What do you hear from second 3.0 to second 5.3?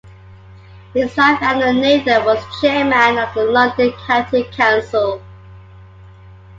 of the London County Council.